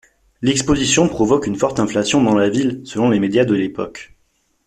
[0.41, 4.15] L'Exposition provoque une forte inflation dans la ville, selon les médias de l'époque.